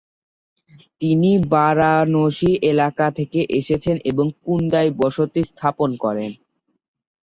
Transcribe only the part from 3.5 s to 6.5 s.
এসেছেন এবং কুন্দায় বসতি স্থাপন করেন।